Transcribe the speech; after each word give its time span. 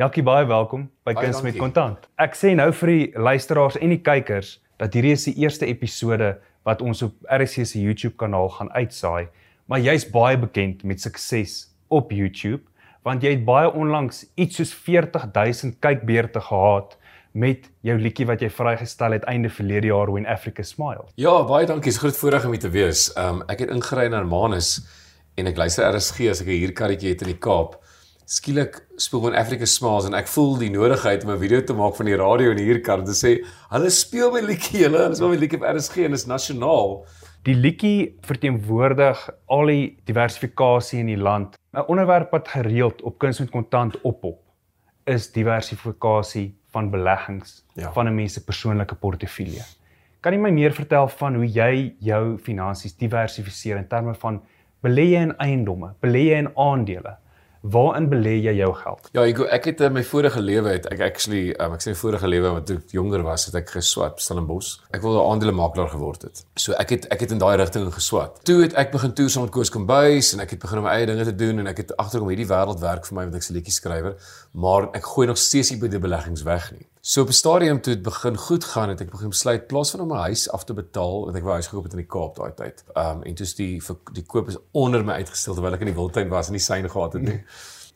Jackie 0.00 0.22
baie 0.24 0.46
welkom 0.48 0.86
by 1.04 1.12
Baie 1.12 1.26
Kuns 1.26 1.42
met. 1.44 1.58
Kontant. 1.60 2.06
Ek 2.16 2.32
sê 2.32 2.54
nou 2.56 2.70
vir 2.78 2.88
die 2.88 3.02
luisteraars 3.12 3.74
en 3.76 3.90
die 3.92 3.98
kykers 4.00 4.54
dat 4.80 4.94
hierdie 4.96 5.10
is 5.12 5.26
die 5.26 5.34
eerste 5.42 5.66
episode 5.68 6.30
wat 6.64 6.80
ons 6.80 7.02
op 7.04 7.26
RC 7.28 7.66
se 7.68 7.76
YouTube 7.82 8.16
kanaal 8.16 8.48
gaan 8.54 8.70
uitsaai, 8.72 9.28
maar 9.68 9.82
jy's 9.84 10.06
baie 10.08 10.38
bekend 10.40 10.80
met 10.88 11.04
sukses 11.04 11.66
op 11.92 12.08
YouTube 12.16 12.64
want 13.04 13.20
jy 13.20 13.34
het 13.34 13.44
baie 13.44 13.68
onlangs 13.68 14.22
iets 14.40 14.62
soos 14.62 14.72
40000 14.72 15.76
kykbeurte 15.84 16.40
gehad 16.48 16.96
met 17.36 17.68
jou 17.84 17.98
liedjie 18.00 18.30
wat 18.32 18.40
jy 18.40 18.48
vrygestel 18.48 19.18
het 19.18 19.28
einde 19.28 19.52
verlede 19.52 19.92
jaar 19.92 20.08
When 20.08 20.24
Africa 20.24 20.64
Smile. 20.64 21.04
Ja, 21.20 21.36
baie 21.44 21.68
dankie. 21.68 21.92
Dis 21.92 22.00
groot 22.00 22.16
voorreg 22.16 22.48
om 22.48 22.56
hier 22.56 22.64
te 22.64 22.72
wees. 22.72 23.10
Um 23.20 23.44
ek 23.44 23.66
het 23.66 23.76
ingery 23.76 24.08
na 24.08 24.24
Manus 24.24 24.78
en 25.36 25.52
ek 25.52 25.60
luister 25.60 25.84
RSG 25.84 26.32
as 26.32 26.40
ek 26.40 26.48
'n 26.48 26.62
huurkarretjie 26.64 27.12
het 27.12 27.28
in 27.28 27.36
die 27.36 27.42
Kaap. 27.44 27.81
Skielik 28.32 28.78
speel 28.96 29.20
When 29.20 29.34
Africa 29.36 29.66
Smiles 29.68 30.06
en 30.08 30.14
ek 30.16 30.28
voel 30.32 30.54
die 30.62 30.70
nodigheid 30.72 31.24
om 31.26 31.32
'n 31.34 31.40
video 31.42 31.60
te 31.68 31.74
maak 31.76 31.96
van 31.98 32.06
die 32.08 32.16
radio 32.16 32.50
in 32.50 32.56
die 32.56 32.64
huurkar 32.64 33.00
en 33.00 33.04
te 33.04 33.12
sê, 33.12 33.44
"Hulle 33.70 33.90
speel 33.90 34.32
my 34.32 34.40
liedjie, 34.40 34.84
hulle, 34.84 35.02
hulle 35.04 35.14
speel 35.14 35.28
my 35.28 35.36
liedjie 35.36 35.58
op 35.60 35.66
RSG 35.76 36.04
en 36.04 36.12
is 36.12 36.24
nasionaal." 36.26 37.04
Die 37.44 37.54
liedjie 37.54 38.16
verteenwoordig 38.22 39.28
al 39.48 39.66
die 39.66 39.98
diversifikasie 40.06 41.00
in 41.00 41.06
die 41.06 41.16
land. 41.16 41.58
'n 41.74 41.84
Onderwerp 41.88 42.30
wat 42.30 42.48
gereeld 42.48 43.02
op 43.02 43.18
kuns 43.18 43.40
met 43.40 43.50
kontant 43.50 44.00
oppop 44.00 44.40
is 45.04 45.30
diversifikasie 45.32 46.54
van 46.70 46.90
beleggings 46.90 47.64
Ja. 47.74 47.92
van 47.92 48.06
'n 48.06 48.14
mens 48.14 48.32
se 48.32 48.44
persoonlike 48.44 48.94
portefeulje. 48.94 49.62
Kan 50.22 50.32
jy 50.32 50.38
my 50.38 50.50
meer 50.50 50.72
vertel 50.72 51.08
van 51.08 51.34
hoe 51.34 51.46
jy 51.46 51.94
jou 52.00 52.38
finansies 52.38 52.96
diversifiseer 52.96 53.76
in 53.76 53.88
terme 53.88 54.14
van 54.14 54.40
belê 54.82 55.10
jy 55.10 55.20
in 55.20 55.36
eiendomme, 55.36 55.94
belê 56.00 56.30
jy 56.30 56.38
in 56.38 56.56
aandele? 56.56 57.16
Waarin 57.62 58.08
belê 58.10 58.40
jy 58.42 58.56
jou 58.58 58.72
geld? 58.74 59.08
Ja, 59.14 59.22
ek 59.22 59.38
ek 59.54 59.66
het 59.70 59.80
in 59.86 59.94
my 59.94 60.02
vorige 60.02 60.40
lewe 60.42 60.72
het 60.74 60.88
ek 60.90 61.04
actually 61.06 61.52
um, 61.62 61.76
ek 61.76 61.84
sê 61.84 61.94
vorige 61.94 62.26
lewe 62.26 62.50
wat 62.56 62.66
toe 62.66 62.80
ek 62.80 62.94
jonger 62.96 63.22
was, 63.22 63.46
het 63.46 63.58
ek 63.60 63.70
geswat 63.76 64.18
Stellenbosch. 64.22 64.80
Ek 64.90 65.04
wou 65.04 65.14
'n 65.14 65.30
aandelemakelaar 65.30 65.92
geword 65.94 66.26
het. 66.26 66.42
So 66.58 66.74
ek 66.74 66.90
het 66.90 67.06
ek 67.14 67.20
het 67.20 67.30
in 67.30 67.38
daai 67.38 67.56
rigting 67.56 67.86
geswat. 67.94 68.42
Toe 68.42 68.62
het 68.62 68.74
ek 68.74 68.90
begin 68.90 69.14
toer 69.14 69.30
saam 69.30 69.46
met 69.46 69.52
Koos 69.54 69.70
Kombuis 69.70 70.32
en 70.34 70.40
ek 70.40 70.50
het 70.50 70.58
begin 70.58 70.78
om 70.78 70.84
my 70.84 70.90
eie 70.90 71.06
dinge 71.06 71.24
te 71.24 71.36
doen 71.36 71.58
en 71.58 71.66
ek 71.66 71.76
het 71.76 71.96
agterkom 71.96 72.28
hierdie 72.28 72.50
wêreld 72.50 72.80
werk 72.80 73.06
vir 73.06 73.14
my 73.14 73.22
want 73.22 73.36
ek's 73.36 73.50
'n 73.50 73.54
liedjie 73.54 73.78
skrywer, 73.78 74.16
maar 74.52 74.90
ek 74.92 75.04
gooi 75.04 75.26
nog 75.26 75.38
steeds 75.38 75.70
nie 75.70 75.78
by 75.78 75.88
die 75.88 76.02
beleggings 76.02 76.42
weg 76.42 76.72
nie. 76.72 76.86
So 77.04 77.22
op 77.22 77.28
'n 77.28 77.32
stadium 77.32 77.80
toe 77.80 77.94
dit 77.94 78.02
begin 78.02 78.36
goed 78.36 78.64
gaan 78.64 78.88
het 78.88 79.00
ek 79.00 79.10
begin 79.10 79.28
besluit 79.28 79.66
plaas 79.66 79.90
van 79.90 80.00
om 80.00 80.08
my 80.08 80.16
huis 80.16 80.50
af 80.50 80.64
te 80.64 80.72
betaal 80.72 81.24
want 81.24 81.36
ek 81.36 81.42
wou 81.42 81.52
huis 81.52 81.66
gekoop 81.66 81.82
het 81.82 81.92
in 81.92 81.98
die 81.98 82.06
Kaap 82.06 82.36
daai 82.36 82.52
tyd. 82.54 82.84
Um 82.94 83.22
en 83.22 83.34
toe's 83.34 83.54
die 83.54 83.82
ver- 83.82 84.12
die 84.12 84.22
koop 84.22 84.48
is 84.48 84.56
onder 84.70 85.04
my 85.04 85.12
uitgestel 85.12 85.54
terwyl 85.54 85.74
ek 85.74 85.80
in 85.80 85.86
die 85.86 85.94
Wildtuin 85.94 86.28
was 86.28 86.46
en 86.46 86.52
die 86.52 86.62
syne 86.62 86.88
gehad 86.88 87.12
het 87.12 87.22
nie. 87.22 87.42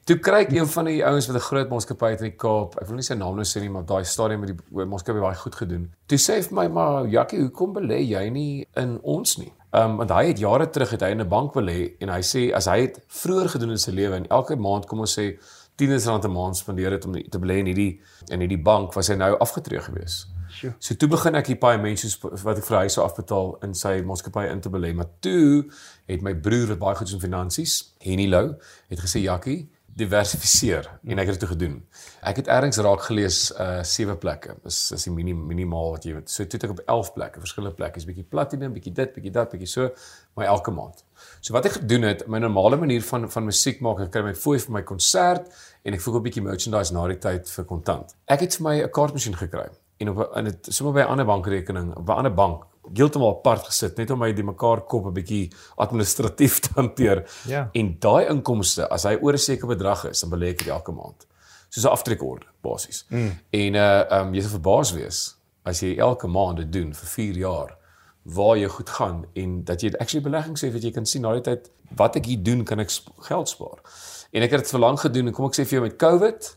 Toe 0.05 0.19
kry 0.19 0.41
ek 0.41 0.51
een 0.53 0.67
van 0.67 0.85
die 0.85 1.05
ouens 1.07 1.27
met 1.27 1.37
'n 1.37 1.41
groot 1.41 1.69
maatskappy 1.69 2.05
uit 2.05 2.21
in 2.21 2.31
die 2.31 2.37
Kaap. 2.37 2.75
Ek 2.81 2.87
wil 2.87 2.97
nie 2.97 3.03
sy 3.03 3.15
naam 3.15 3.35
nou 3.35 3.45
sê 3.45 3.61
nie, 3.61 3.71
maar 3.71 3.85
daai 3.85 4.05
stadium 4.05 4.41
met 4.41 4.49
die 4.49 4.85
maatskappy 4.85 5.21
baie 5.21 5.37
goed 5.37 5.55
gedoen. 5.55 5.93
Toe 6.07 6.19
sê 6.19 6.35
hy 6.35 6.43
vir 6.43 6.55
my, 6.55 6.69
"Maar 6.69 7.07
Jakkie, 7.07 7.41
hoekom 7.41 7.75
belê 7.75 8.09
jy 8.09 8.29
nie 8.31 8.67
in 8.75 8.99
ons 9.03 9.39
nie?" 9.39 9.53
Ehm 9.73 9.91
um, 9.91 9.97
want 9.97 10.11
hy 10.11 10.27
het 10.27 10.39
jare 10.39 10.71
terug 10.71 10.91
het 10.91 11.01
hy 11.01 11.11
in 11.11 11.21
'n 11.21 11.29
bank 11.29 11.53
belê 11.55 11.95
en 12.01 12.09
hy 12.09 12.23
sê 12.23 12.53
as 12.55 12.67
hy 12.67 12.81
het 12.81 13.01
vroeër 13.07 13.49
gedoen 13.49 13.71
in 13.71 13.79
sy 13.79 13.91
lewe 13.91 14.17
en 14.17 14.27
elke 14.27 14.57
maand 14.57 14.87
kom 14.87 15.01
ons 15.01 15.19
sê 15.19 15.39
10 15.77 15.99
rand 16.05 16.25
'n 16.25 16.33
maand 16.33 16.57
spandeer 16.57 16.91
het 16.91 17.05
om 17.05 17.13
te 17.13 17.39
belê 17.39 17.59
in 17.59 17.67
hierdie 17.67 18.01
in 18.33 18.41
hierdie 18.41 18.63
bank, 18.63 18.93
was 18.95 19.09
hy 19.09 19.15
nou 19.15 19.37
afgetree 19.39 19.81
gewees. 19.81 20.27
Sjoe. 20.49 20.73
So 20.79 20.95
toe 20.95 21.09
begin 21.09 21.35
ek 21.35 21.47
die 21.47 21.59
paemente 21.61 22.09
soos 22.09 22.43
wat 22.45 22.59
ek 22.59 22.65
vir 22.65 22.79
hy 22.79 22.89
sou 22.89 23.05
afbetaal 23.05 23.57
in 23.67 23.75
sy 23.75 24.01
maatskappy 24.07 24.47
in 24.51 24.61
te 24.61 24.73
belê, 24.73 24.95
maar 24.95 25.09
toe 25.21 25.67
het 26.09 26.23
my 26.23 26.35
broer 26.35 26.69
wat 26.69 26.79
baie 26.79 26.97
goed 26.97 27.09
is 27.09 27.15
in 27.15 27.21
finansies, 27.21 27.95
Henny 28.01 28.29
Lou, 28.29 28.55
het 28.89 29.03
gesê 29.03 29.21
Jakkie, 29.21 29.69
diversifiseer 29.97 30.89
en 31.09 31.21
ek 31.23 31.31
het 31.31 31.39
dit 31.39 31.43
toe 31.47 31.53
gedoen. 31.55 31.77
Ek 32.29 32.37
het 32.43 32.51
ergens 32.53 32.79
raak 32.85 33.07
gelees 33.07 33.39
uh 33.53 33.81
sewe 33.87 34.17
plekke. 34.21 34.59
Is 34.69 34.93
is 34.93 35.07
die 35.09 35.13
minim, 35.13 35.41
minimaal 35.49 35.95
wat 35.97 36.05
jy 36.05 36.19
weet. 36.19 36.33
So 36.33 36.45
toe 36.45 36.59
het 36.59 36.67
ek 36.69 36.75
op 36.77 36.83
11 36.85 37.13
plekke, 37.15 37.41
verskillende 37.41 37.77
plekke, 37.77 38.01
'n 38.01 38.11
bietjie 38.13 38.29
platinum, 38.29 38.73
bietjie 38.77 38.93
dit, 38.93 39.15
bietjie 39.15 39.33
dat, 39.33 39.51
bietjie 39.51 39.73
so, 39.73 39.89
maar 40.37 40.47
elke 40.53 40.71
maand. 40.71 41.05
So 41.47 41.55
wat 41.55 41.69
ek 41.69 41.77
gedoen 41.77 42.03
het, 42.03 42.25
my 42.27 42.41
normale 42.43 42.75
manier 42.77 43.05
van 43.07 43.29
van 43.31 43.45
musiek 43.47 43.79
maak, 43.85 44.01
ek 44.03 44.09
kry 44.11 44.23
my 44.27 44.33
fooi 44.35 44.57
vir 44.59 44.73
my 44.75 44.81
konsert 44.83 45.45
en 45.87 45.95
ek 45.95 46.01
verkoop 46.03 46.25
'n 46.25 46.27
bietjie 46.27 46.43
merchandise 46.43 46.93
na 46.93 47.05
die 47.07 47.21
tyd 47.23 47.47
vir 47.47 47.65
kontant. 47.65 48.17
Ek 48.27 48.41
het 48.41 48.57
vir 48.57 48.65
my 48.65 48.75
'n 48.83 48.91
kaartmasjien 48.91 49.37
gekry 49.39 49.69
en 50.01 50.09
op 50.09 50.17
'n- 50.19 50.39
in 50.39 50.45
dit 50.47 50.67
sommer 50.75 50.93
by 50.95 51.01
'n 51.07 51.13
ander 51.13 51.25
bankrekening, 51.27 51.95
op 51.97 52.09
'n 52.09 52.19
ander 52.19 52.35
bank, 52.35 52.65
heeltemal 52.93 53.39
apart 53.39 53.65
gesit 53.65 53.97
net 53.97 54.11
om 54.11 54.19
my 54.19 54.33
die 54.33 54.43
mekaar 54.43 54.81
kop 54.89 55.07
'n 55.07 55.13
bietjie 55.15 55.53
administratief 55.79 56.59
te 56.59 56.69
hanteer. 56.75 57.25
Ja. 57.47 57.71
En 57.73 57.97
daai 58.01 58.27
inkomste, 58.29 58.89
as 58.91 59.05
hy 59.05 59.17
oor 59.23 59.33
'n 59.33 59.39
sekere 59.39 59.77
bedrag 59.77 60.05
is, 60.11 60.21
dan 60.21 60.31
belê 60.31 60.49
ek 60.49 60.59
dit 60.59 60.69
elke 60.69 60.93
maand. 60.93 61.27
Soos 61.69 61.85
'n 61.85 61.91
aftrekorde 61.95 62.47
basies. 62.61 63.05
Mm. 63.11 63.39
En 63.53 63.75
uh 63.75 64.05
um 64.11 64.35
jy 64.35 64.41
sal 64.41 64.51
verbaas 64.51 64.93
wees 64.93 65.37
as 65.65 65.81
jy 65.81 65.97
elke 65.97 66.27
maand 66.27 66.57
dit 66.57 66.73
doen 66.73 66.93
vir 66.93 67.07
4 67.07 67.37
jaar 67.37 67.77
waar 68.35 68.57
jy 68.59 68.69
goed 68.69 68.91
gaan 68.91 69.25
en 69.39 69.65
dat 69.65 69.81
jy 69.81 69.93
actually 70.01 70.25
beleggings 70.25 70.65
het 70.67 70.73
wat 70.75 70.83
jy 70.83 70.91
kan 70.91 71.07
sien 71.07 71.23
na 71.23 71.33
die 71.37 71.45
tyd 71.47 71.71
wat 71.97 72.17
ek 72.19 72.27
hier 72.27 72.43
doen 72.43 72.65
kan 72.67 72.83
ek 72.83 72.91
geld 73.29 73.49
spaar. 73.49 73.79
En 74.35 74.43
ek 74.43 74.51
het 74.51 74.65
dit 74.65 74.73
vir 74.75 74.83
lank 74.83 75.01
gedoen 75.01 75.31
en 75.31 75.37
kom 75.37 75.47
ek 75.47 75.59
sê 75.59 75.67
vir 75.67 75.79
jou 75.79 75.85
met 75.85 75.99
COVID 76.01 76.49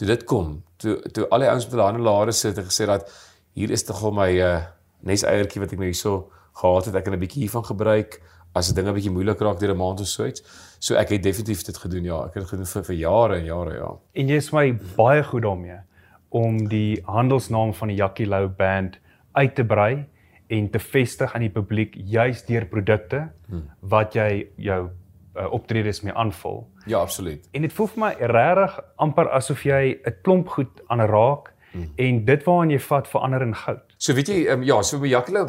toe 0.00 0.08
dit 0.08 0.24
kom, 0.24 0.62
toe 0.80 0.96
toe 1.12 1.26
al 1.28 1.44
die 1.44 1.50
ouens 1.50 1.66
met 1.66 1.76
hulle 1.76 1.88
hande 1.90 2.04
lare 2.06 2.32
sit 2.32 2.58
en 2.58 2.68
gesê 2.68 2.86
dat 2.88 3.10
hier 3.58 3.70
is 3.70 3.84
tog 3.84 4.00
al 4.08 4.16
my 4.16 4.30
uh 4.40 4.60
nes 5.04 5.24
eiertjie 5.24 5.60
wat 5.60 5.72
ek 5.72 5.80
nou 5.80 5.88
hierso 5.88 6.30
gehad 6.60 6.88
het, 6.88 6.96
ek 6.96 7.04
kan 7.04 7.14
'n 7.14 7.20
bietjie 7.20 7.44
hiervan 7.44 7.64
gebruik 7.64 8.20
as 8.56 8.72
dinge 8.76 8.92
bietjie 8.92 9.12
moeilik 9.12 9.40
raak 9.40 9.60
deur 9.60 9.72
'n 9.74 9.76
maand 9.76 10.00
of 10.00 10.08
so 10.08 10.24
iets. 10.24 10.42
So 10.78 10.94
ek 10.96 11.08
het 11.08 11.22
definitief 11.22 11.64
dit 11.64 11.76
gedoen 11.76 12.04
ja, 12.04 12.24
ek 12.24 12.34
het 12.34 12.42
dit 12.42 12.50
gedoen 12.52 12.66
vir 12.66 12.84
vir 12.84 12.96
jare 12.96 13.36
en 13.36 13.44
jare 13.44 13.74
ja. 13.74 13.90
En 14.14 14.28
jy 14.28 14.36
is 14.36 14.52
my 14.52 14.72
baie 14.96 15.22
goed 15.24 15.42
daarmee 15.42 15.80
om 16.28 16.68
die 16.68 17.02
handelsnaam 17.04 17.74
van 17.74 17.88
die 17.88 17.96
Jackie 17.96 18.26
Lou 18.26 18.48
band 18.48 18.98
uit 19.32 19.54
te 19.54 19.64
brei 19.64 20.06
en 20.50 20.70
te 20.70 20.80
vestig 20.82 21.34
aan 21.34 21.44
die 21.46 21.52
publiek 21.54 21.94
juis 21.94 22.42
deur 22.48 22.66
produkte 22.70 23.22
hmm. 23.48 23.68
wat 23.92 24.16
jy 24.18 24.50
jou 24.56 24.80
uh, 24.88 25.46
optredes 25.54 26.02
mee 26.02 26.14
aanvul. 26.14 26.64
Ja, 26.90 27.00
absoluut. 27.00 27.46
En 27.54 27.62
dit 27.62 27.72
voel 27.72 27.90
vir 27.94 28.02
my 28.02 28.12
regtig 28.32 28.78
amper 28.96 29.30
asof 29.36 29.64
jy 29.64 30.00
'n 30.02 30.16
klomp 30.26 30.48
goed 30.48 30.82
aanraak 30.88 31.52
hmm. 31.72 31.92
en 31.96 32.24
dit 32.24 32.46
waaraan 32.46 32.70
jy 32.74 32.80
vat 32.88 33.08
verander 33.08 33.42
in 33.46 33.54
goud. 33.54 33.84
So 33.96 34.14
weet 34.14 34.28
jy, 34.28 34.46
um, 34.50 34.62
ja, 34.62 34.82
so 34.82 34.98
my 34.98 35.08
Jakkie 35.08 35.46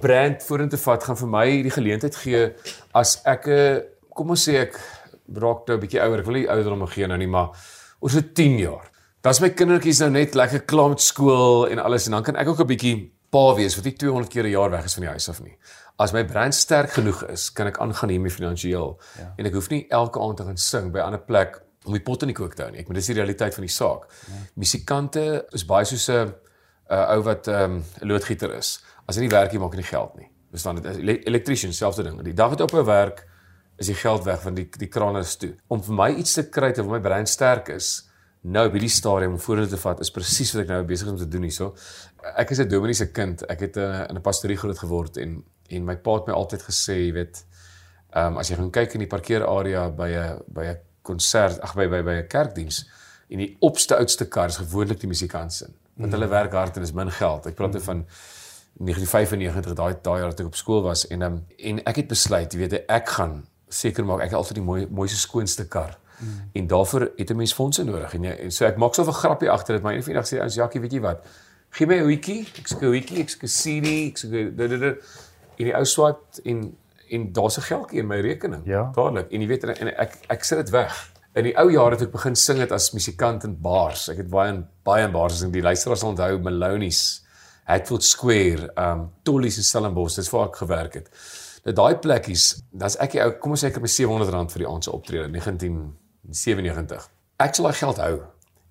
brand 0.00 0.42
vorentoe 0.42 0.78
vat 0.78 1.04
gaan 1.04 1.16
vir 1.16 1.28
my 1.28 1.46
die 1.62 1.74
geleentheid 1.74 2.16
gee 2.16 2.52
as 2.94 3.20
ek 3.24 3.48
'n 3.48 3.82
kom 4.14 4.30
ons 4.30 4.48
sê 4.48 4.62
ek 4.66 4.80
raak 5.34 5.68
nou 5.68 5.76
'n 5.76 5.80
bietjie 5.80 6.00
ouer. 6.00 6.20
Ek 6.20 6.26
wil 6.26 6.34
nie 6.34 6.48
ouder 6.48 6.72
om 6.72 6.86
gee 6.86 7.06
nou 7.06 7.18
nie, 7.18 7.26
maar 7.26 7.50
oor 8.00 8.10
so 8.10 8.20
10 8.20 8.58
jaar. 8.58 8.90
Dan's 9.22 9.40
my 9.40 9.50
kindertjies 9.50 10.00
nou 10.00 10.10
net 10.10 10.34
lekker 10.34 10.64
klaar 10.64 10.88
met 10.88 11.00
skool 11.00 11.66
en 11.68 11.78
alles 11.78 12.06
en 12.06 12.12
dan 12.12 12.22
kan 12.22 12.36
ek 12.36 12.48
ook 12.48 12.60
'n 12.60 12.66
bietjie 12.66 13.12
pa 13.30 13.54
wees 13.54 13.76
wat 13.76 13.84
nie 13.84 13.96
200 13.96 14.32
keer 14.32 14.44
'n 14.44 14.50
jaar 14.50 14.70
weg 14.70 14.84
is 14.84 14.94
van 14.94 15.02
die 15.02 15.10
huis 15.10 15.28
af 15.28 15.40
nie. 15.42 15.56
As 15.98 16.12
my 16.12 16.24
brand 16.24 16.54
sterk 16.54 16.90
genoeg 16.90 17.24
is, 17.28 17.52
kan 17.52 17.66
ek 17.66 17.78
aangaan 17.78 18.10
hiermee 18.10 18.30
finansiëel. 18.30 19.00
Ja. 19.18 19.34
En 19.36 19.46
ek 19.46 19.52
hoef 19.52 19.68
nie 19.70 19.86
elke 19.88 20.20
aand 20.20 20.36
te 20.36 20.44
gaan 20.44 20.56
sing 20.56 20.92
by 20.92 20.98
'n 20.98 21.02
ander 21.02 21.20
plek 21.20 21.62
om 21.84 21.92
die 21.92 22.02
pot 22.02 22.22
in 22.22 22.28
die 22.28 22.34
kook 22.34 22.54
te 22.54 22.62
hou 22.62 22.70
nie. 22.70 22.80
Ek 22.80 22.86
bedoel 22.86 23.00
dis 23.00 23.06
die 23.06 23.16
realiteit 23.16 23.54
van 23.54 23.64
die 23.64 23.72
saak. 23.72 24.06
Ja. 24.26 24.34
Musikante 24.54 25.46
is 25.52 25.64
baie 25.64 25.84
soos 25.84 26.08
'n 26.08 26.34
'n 26.90 27.16
ou 27.16 27.22
wat 27.22 27.48
'n 27.48 27.54
um, 27.54 27.84
loodgieter 28.00 28.54
is. 28.54 28.80
As 29.06 29.16
hy 29.16 29.22
nie 29.22 29.30
werk 29.30 29.52
nie, 29.52 29.58
maak 29.58 29.72
hy 29.72 29.76
nie 29.76 29.90
geld 29.90 30.16
nie. 30.16 30.30
Verstaan 30.50 30.80
dit? 30.80 30.96
Ele 30.96 31.24
Electrician 31.24 31.72
selfde 31.72 32.02
ding. 32.02 32.22
Die 32.22 32.34
dag 32.34 32.50
wat 32.50 32.60
op 32.60 32.72
'n 32.72 32.84
werk 32.84 33.26
is 33.76 33.86
die 33.86 33.94
geld 33.94 34.24
weg 34.24 34.42
want 34.42 34.56
die 34.56 34.68
die 34.78 34.88
krane 34.88 35.18
is 35.18 35.36
toe. 35.36 35.54
Om 35.68 35.82
vir 35.82 35.94
my 35.94 36.10
iets 36.10 36.32
te 36.32 36.48
kry 36.48 36.72
terwyl 36.72 36.90
my 36.90 37.00
brein 37.00 37.26
sterk 37.26 37.68
is, 37.68 38.07
nou 38.48 38.64
op 38.68 38.76
hierdie 38.76 38.92
stadium 38.92 39.36
om 39.36 39.42
vorentoe 39.42 39.74
te 39.74 39.80
vat 39.82 40.00
is 40.04 40.10
presies 40.14 40.52
wat 40.54 40.64
ek 40.64 40.72
nou 40.72 40.80
besig 40.88 41.08
is 41.08 41.12
om 41.12 41.20
te 41.20 41.28
doen 41.28 41.46
hierso. 41.46 41.74
Ek 42.36 42.50
is 42.54 42.60
'n 42.60 42.68
dominee 42.68 42.94
se 42.94 43.10
kind. 43.12 43.42
Ek 43.48 43.60
het 43.60 43.76
uh, 43.76 44.04
in 44.08 44.16
'n 44.16 44.22
pastorie 44.22 44.56
groot 44.56 44.78
geword 44.78 45.16
en 45.16 45.42
en 45.68 45.84
my 45.84 45.96
pa 45.96 46.14
het 46.14 46.26
my 46.26 46.32
altyd 46.32 46.62
gesê, 46.64 46.94
jy 46.96 47.12
weet, 47.12 47.44
ehm 48.16 48.32
um, 48.32 48.38
as 48.38 48.48
jy 48.48 48.56
gaan 48.56 48.70
kyk 48.70 48.94
in 48.94 49.00
die 49.04 49.08
parkeerarea 49.08 49.90
by 49.90 50.08
'n 50.08 50.38
by 50.46 50.64
'n 50.64 50.78
konsert, 51.02 51.60
ag 51.60 51.74
by 51.74 51.88
by 51.88 52.02
by 52.02 52.14
'n 52.22 52.28
kerkdiens 52.28 52.88
en 53.28 53.38
die 53.38 53.56
opste 53.60 53.96
oudste 53.96 54.24
kar 54.24 54.48
is 54.48 54.56
gewoonlik 54.56 55.00
die 55.00 55.08
musikant 55.08 55.52
se. 55.52 55.66
Want 55.96 56.12
hulle 56.12 56.28
werk 56.28 56.52
hard 56.52 56.76
en 56.76 56.82
is 56.82 56.92
min 56.92 57.10
geld. 57.10 57.46
Ek 57.46 57.54
praat 57.54 57.74
mm. 57.74 57.80
van 57.80 58.06
1995 58.78 59.74
daai 59.74 59.94
daai 60.02 60.20
jaar 60.20 60.34
toe 60.34 60.46
ek 60.46 60.52
op 60.52 60.56
skool 60.56 60.82
was 60.82 61.06
en 61.06 61.22
um, 61.22 61.46
en 61.58 61.80
ek 61.84 61.96
het 61.96 62.08
besluit, 62.08 62.52
jy 62.52 62.58
weet, 62.58 62.84
ek 62.88 63.08
gaan 63.08 63.46
seker 63.68 64.04
maak 64.04 64.20
ek 64.20 64.30
het 64.32 64.38
altyd 64.38 64.60
die 64.60 64.64
mooi 64.64 64.86
mooiste 64.86 65.18
skoonste 65.18 65.66
kar. 65.68 65.98
Mm. 66.18 66.50
En 66.52 66.66
daarvoor 66.66 67.10
het 67.16 67.30
'n 67.30 67.36
mens 67.36 67.52
fondse 67.52 67.84
nodig. 67.84 68.14
En, 68.14 68.24
en 68.24 68.50
so 68.50 68.64
ek 68.64 68.76
maak 68.76 68.94
so 68.94 69.02
'n 69.02 69.12
grappie 69.12 69.50
agter 69.50 69.74
dit, 69.74 69.82
maar 69.82 69.92
eendag 69.92 70.08
eendag 70.08 70.26
sê 70.26 70.42
ons 70.42 70.54
Jackie, 70.54 70.80
weet 70.80 70.92
jy 70.92 71.00
wat? 71.00 71.26
Gee 71.70 71.86
my 71.86 71.94
'n 71.94 72.04
hoetjie. 72.04 72.48
Ek 72.58 72.68
sê 72.68 72.76
'n 72.80 72.86
hoetjie, 72.86 73.20
ek 73.20 73.30
sê 73.30 73.46
CD, 73.46 73.86
ek 74.08 74.18
sê 74.18 74.30
dit 74.30 74.56
dit 74.56 74.98
en 75.58 75.64
die 75.64 75.74
ou 75.74 75.84
swat 75.84 76.40
en 76.44 76.76
en 77.08 77.32
daar's 77.32 77.56
'n 77.56 77.62
geldjie 77.62 77.98
in 77.98 78.06
my 78.06 78.20
rekening. 78.20 78.62
Ja. 78.64 78.90
Dadelik. 78.94 79.30
En 79.30 79.40
jy 79.40 79.46
weet 79.46 79.64
en 79.64 79.96
ek 79.96 80.18
ek 80.28 80.44
sit 80.44 80.58
dit 80.58 80.70
weg. 80.70 81.12
In 81.34 81.44
die 81.44 81.56
ou 81.58 81.70
jare 81.70 81.90
het 81.90 82.02
ek 82.02 82.12
begin 82.12 82.36
sing 82.36 82.58
het 82.58 82.72
as 82.72 82.92
musikant 82.92 83.44
in 83.44 83.60
bars. 83.60 84.08
Ek 84.08 84.16
het 84.16 84.28
baie 84.28 84.52
in 84.52 84.66
baie 84.82 85.04
in 85.04 85.12
bars 85.12 85.32
gesing. 85.32 85.52
Die 85.52 85.62
luisteraars 85.62 86.02
onthou 86.02 86.38
Maloney's, 86.38 87.24
Hatfield 87.64 88.04
Square, 88.04 88.70
um 88.76 89.10
Tollies 89.22 89.56
en 89.56 89.62
Stellenbosch. 89.62 90.14
Dis 90.14 90.30
waar 90.30 90.46
ek 90.46 90.56
gewerk 90.56 90.94
het. 90.94 91.10
Nou 91.64 91.74
daai 91.74 91.96
plekkies, 91.96 92.62
dan's 92.70 92.96
ek 92.96 93.12
die 93.12 93.22
ou, 93.22 93.30
kom 93.30 93.50
ons 93.50 93.64
sê 93.64 93.66
ek 93.66 93.74
het 93.74 93.82
my 93.82 93.88
R700 93.88 94.52
vir 94.52 94.58
die 94.58 94.68
aand 94.68 94.84
se 94.84 94.92
optrede 94.92 95.28
19 95.28 95.96
97. 96.30 97.08
Ek 97.38 97.54
sal 97.54 97.68
daai 97.68 97.78
geld 97.78 98.02
hou 98.02 98.16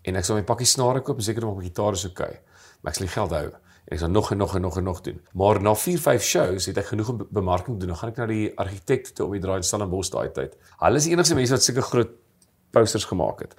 en 0.07 0.19
ek 0.19 0.25
sal 0.27 0.37
my 0.39 0.43
pakkie 0.47 0.67
snare 0.67 1.01
koop 1.01 1.17
en 1.17 1.23
seker 1.23 1.45
maak 1.45 1.57
my 1.57 1.63
gitaar 1.67 1.97
is 1.97 2.05
oukei. 2.07 2.27
Okay. 2.27 2.41
Maar 2.81 2.91
ek 2.91 2.99
sal 2.99 3.07
die 3.07 3.13
geld 3.13 3.35
hou 3.37 3.47
en 3.87 3.95
ek 3.95 4.01
sal 4.03 4.11
nog 4.11 4.31
en 4.31 4.37
nog 4.37 4.55
en 4.55 4.61
nog 4.61 4.77
en 4.77 4.83
nog 4.83 5.01
doen. 5.01 5.19
Maar 5.33 5.61
na 5.61 5.73
4, 5.75 5.99
5 5.99 6.23
shows 6.23 6.65
het 6.67 6.77
ek 6.77 6.91
genoeg 6.91 7.13
bemarking 7.31 7.79
doen. 7.79 7.93
Dan 7.93 7.99
gaan 8.01 8.11
ek 8.11 8.21
na 8.21 8.27
die 8.29 8.47
argitek 8.59 9.11
toe 9.15 9.25
op 9.25 9.35
die 9.37 9.43
draai 9.43 9.61
in 9.61 9.67
Stellenbosch 9.67 10.11
daai 10.11 10.31
tyd. 10.35 10.57
Hulle 10.83 10.99
is 10.99 11.07
die 11.07 11.15
enigste 11.15 11.37
mense 11.39 11.55
wat 11.55 11.63
sulke 11.63 11.85
groot 11.87 12.15
posters 12.75 13.07
gemaak 13.07 13.45
het. 13.45 13.55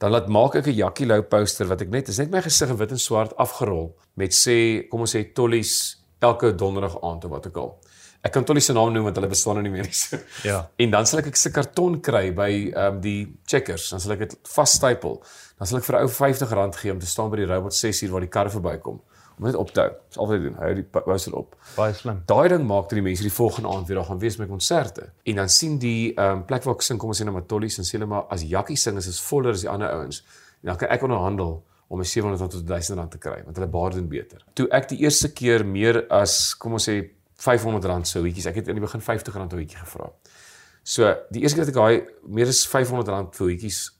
Dan 0.00 0.12
laat 0.14 0.28
maak 0.28 0.54
ek 0.56 0.66
'n 0.66 0.76
Jackie 0.76 1.06
Lou 1.06 1.22
poster 1.22 1.66
wat 1.66 1.80
ek 1.80 1.90
net 1.90 2.08
is 2.08 2.18
net 2.18 2.30
my 2.30 2.40
gesig 2.40 2.68
in 2.68 2.76
wit 2.76 2.90
en 2.90 2.98
swart 2.98 3.36
afgerol 3.36 3.96
met 4.16 4.32
sê 4.32 4.88
kom 4.88 5.00
ons 5.00 5.14
sê 5.16 5.32
Tollies 5.34 5.96
elke 6.20 6.54
donderdag 6.54 7.02
aand 7.02 7.24
of 7.24 7.30
wat 7.30 7.46
ook 7.46 7.56
al. 7.56 7.78
Ek 8.20 8.34
kan 8.34 8.44
Tollies 8.44 8.66
se 8.68 8.74
naam 8.76 8.92
noem 8.92 9.06
want 9.08 9.16
hulle 9.16 9.30
bestaan 9.32 9.56
nou 9.56 9.62
nie 9.64 9.72
meer 9.72 9.86
nie. 9.88 9.96
so. 10.04 10.18
Ja. 10.44 10.58
En 10.76 10.90
dan 10.92 11.06
sal 11.08 11.22
ek 11.22 11.30
'n 11.30 11.40
se 11.40 11.50
karton 11.50 12.00
kry 12.00 12.32
by 12.36 12.50
ehm 12.50 12.96
um, 12.96 13.00
die 13.00 13.38
checkers. 13.46 13.90
Dan 13.90 14.00
sal 14.00 14.12
ek 14.12 14.26
dit 14.26 14.36
vasstapel. 14.44 15.22
Dan 15.58 15.66
sal 15.66 15.78
ek 15.78 15.84
vir 15.84 15.96
'n 15.96 16.02
ou 16.04 16.10
R50 16.10 16.80
gee 16.82 16.92
om 16.92 17.00
te 17.00 17.06
staan 17.06 17.30
by 17.30 17.36
die 17.36 17.48
robot 17.48 17.74
6 17.74 18.02
uur 18.02 18.10
waar 18.10 18.26
die 18.26 18.34
karre 18.36 18.50
verbykom 18.50 19.00
om 19.40 19.46
dit 19.46 19.54
op 19.54 19.70
te 19.72 19.80
hou. 19.80 19.92
Dis 20.08 20.18
al 20.18 20.26
wat 20.26 20.36
ek 20.36 20.42
doen. 20.42 20.56
Hou 20.60 20.74
die 20.74 20.84
poster 20.84 21.34
op. 21.34 21.56
Baie 21.76 21.94
slim. 21.96 22.20
Daai 22.28 22.48
ding 22.52 22.66
maak 22.68 22.90
dat 22.90 22.98
die 22.98 23.06
mense 23.06 23.24
die 23.24 23.32
volgende 23.32 23.72
aand 23.72 23.88
weer 23.88 23.96
daar 23.96 24.10
gaan 24.10 24.20
wees 24.20 24.36
met 24.36 24.48
konserte. 24.48 25.12
En 25.24 25.40
dan 25.40 25.48
sien 25.48 25.78
die 25.78 26.12
ehm 26.14 26.42
um, 26.42 26.44
plek 26.44 26.64
waar 26.68 26.76
ek 26.76 26.84
sing, 26.84 26.98
kom 27.00 27.08
ons 27.08 27.20
sê 27.20 27.24
nou 27.24 27.32
maar 27.32 27.48
Tollies 27.48 27.78
en 27.80 27.88
sê 27.88 27.96
hulle 27.96 28.10
maar 28.10 28.28
as 28.28 28.44
Jakkie 28.44 28.76
sing 28.76 29.00
is 29.00 29.08
is 29.08 29.20
voller 29.20 29.56
as 29.56 29.64
die 29.64 29.72
ander 29.72 29.88
ouens. 29.96 30.20
En 30.60 30.72
dan 30.72 30.76
kan 30.76 30.92
ek 30.92 31.08
onderhandel 31.08 31.62
om 31.88 31.98
my 31.98 32.04
700 32.04 32.52
tot 32.52 32.66
1000 32.66 32.98
rand 32.98 33.10
te 33.10 33.18
kry 33.18 33.40
want 33.44 33.56
hulle 33.56 33.70
baar 33.70 33.96
doen 33.96 34.08
beter. 34.08 34.44
Toe 34.54 34.68
ek 34.70 34.92
die 34.92 35.00
eerste 35.06 35.32
keer 35.32 35.64
meer 35.66 36.04
as 36.12 36.54
kom 36.54 36.76
ons 36.76 36.88
sê 36.88 37.00
500 37.40 37.84
rand 37.88 38.08
sou 38.08 38.22
hoetjies. 38.24 38.46
Ek 38.50 38.58
het 38.60 38.68
in 38.68 38.76
die 38.76 38.84
begin 38.84 39.00
50 39.00 39.34
rand 39.34 39.52
'n 39.52 39.56
hoetjie 39.62 39.78
gevra. 39.80 40.10
So 40.82 41.14
die 41.30 41.40
eerste 41.42 41.56
keer 41.56 41.66
dat 41.66 41.74
ek 41.74 41.80
daai 41.80 42.08
meer 42.28 42.48
as 42.48 42.66
500 42.66 43.08
rand 43.08 43.34
vir 43.36 43.46
hoetjies 43.48 43.90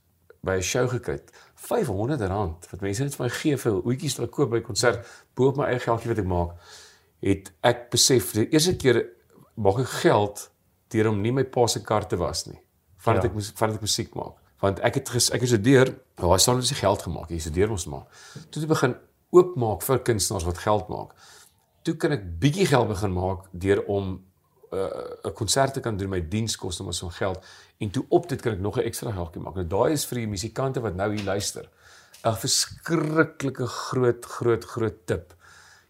by 0.42 0.56
'n 0.58 0.62
show 0.62 0.88
gekry 0.88 1.12
het. 1.20 1.30
500 1.56 2.20
rand 2.28 2.66
wat 2.70 2.80
mense 2.80 3.02
net 3.02 3.14
vir 3.14 3.24
my 3.26 3.30
gee 3.30 3.56
vir 3.56 3.72
hoetjies 3.82 4.16
wat 4.18 4.26
ek 4.28 4.32
koop 4.34 4.50
by 4.50 4.60
konsert 4.60 5.06
bo 5.36 5.48
op 5.48 5.56
my 5.56 5.64
eie 5.66 5.78
geldjie 5.78 6.08
wat 6.08 6.18
ek 6.18 6.24
maak 6.26 6.50
het 7.22 7.50
ek 7.62 7.90
besef 7.90 8.32
die 8.32 8.48
eerste 8.48 8.76
keer 8.76 9.06
maak 9.56 9.78
ek 9.78 9.86
geld 10.02 10.50
deur 10.88 11.08
om 11.08 11.20
nie 11.22 11.32
my 11.32 11.44
pa 11.44 11.66
se 11.66 11.80
kar 11.82 12.06
te 12.08 12.16
was 12.16 12.46
nie. 12.46 12.58
Vandat 12.98 13.22
Ja. 13.24 13.28
ek 13.28 13.34
mus- 13.34 13.52
vandat 13.54 13.76
ek 13.76 13.82
musiek 13.82 14.14
maak. 14.14 14.34
Want 14.60 14.80
ek 14.80 14.94
het 14.94 15.08
ges, 15.08 15.30
ek 15.30 15.40
het 15.40 15.48
studeer, 15.48 15.94
waar 16.16 16.38
staan 16.38 16.56
ons 16.56 16.68
die 16.68 16.74
geld 16.76 17.02
gemaak? 17.02 17.28
Jy 17.30 17.38
studeer 17.38 17.70
ons 17.70 17.86
maar. 17.86 18.04
Toe 18.50 18.62
het 18.62 18.62
ek 18.62 18.68
begin 18.68 18.96
oopmaak 19.32 19.82
vir 19.82 19.98
kunstenaars 19.98 20.44
wat 20.44 20.58
geld 20.58 20.88
maak. 20.88 21.14
Toe 21.82 21.96
kan 21.96 22.12
ek 22.12 22.26
bietjie 22.40 22.66
geld 22.66 22.88
begin 22.88 23.12
maak 23.12 23.46
deur 23.52 23.84
om 23.86 24.24
uh, 24.72 24.86
'n 25.24 25.32
konsert 25.32 25.74
te 25.74 25.80
kan 25.80 25.96
doen 25.96 26.08
my 26.08 26.20
dienskoste 26.28 26.82
maar 26.82 26.94
so 26.94 27.08
geld 27.08 27.44
en 27.78 27.90
toe 27.90 28.04
op 28.08 28.28
dit 28.28 28.40
kan 28.40 28.52
ek 28.52 28.60
nog 28.60 28.76
'n 28.76 28.86
ekstra 28.86 29.12
geldjie 29.12 29.42
maak. 29.42 29.54
Nou 29.54 29.66
daai 29.66 29.92
is 29.92 30.04
vir 30.06 30.18
die 30.18 30.26
musikante 30.26 30.80
wat 30.80 30.94
nou 30.94 31.14
hier 31.14 31.24
luister. 31.24 31.68
'n 32.24 32.36
verskriklike 32.36 33.66
groot 33.66 34.24
groot 34.24 34.64
groot 34.64 35.06
tip. 35.06 35.34